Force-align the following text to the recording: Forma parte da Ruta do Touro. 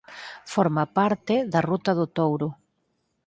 Forma 0.53 0.83
parte 0.97 1.35
da 1.51 1.59
Ruta 1.69 1.91
do 1.99 2.07
Touro. 2.17 2.47